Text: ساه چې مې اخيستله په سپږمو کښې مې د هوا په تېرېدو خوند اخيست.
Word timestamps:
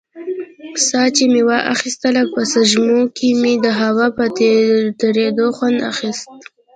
ساه 0.87 1.07
چې 1.15 1.23
مې 1.31 1.41
اخيستله 1.73 2.23
په 2.33 2.41
سپږمو 2.51 3.01
کښې 3.15 3.29
مې 3.41 3.53
د 3.65 3.67
هوا 3.79 4.07
په 4.17 4.25
تېرېدو 5.01 5.45
خوند 5.57 5.77
اخيست. 5.91 6.27